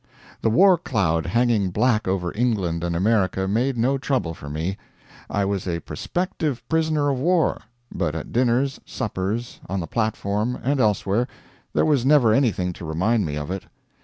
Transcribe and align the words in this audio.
The 0.41 0.49
war 0.49 0.79
cloud 0.79 1.27
hanging 1.27 1.69
black 1.69 2.07
over 2.07 2.33
England 2.35 2.83
and 2.83 2.95
America 2.95 3.47
made 3.47 3.77
no 3.77 3.99
trouble 3.99 4.33
for 4.33 4.49
me. 4.49 4.75
I 5.29 5.45
was 5.45 5.67
a 5.67 5.79
prospective 5.81 6.67
prisoner 6.67 7.11
of 7.11 7.19
war, 7.19 7.61
but 7.93 8.15
at 8.15 8.31
dinners, 8.31 8.79
suppers, 8.83 9.59
on 9.69 9.79
the 9.79 9.85
platform, 9.85 10.57
and 10.63 10.79
elsewhere, 10.79 11.27
there 11.73 11.85
was 11.85 12.03
never 12.03 12.33
anything 12.33 12.73
to 12.73 12.83
remind 12.83 13.27
me 13.27 13.35
of 13.37 13.51
it. 13.51 13.65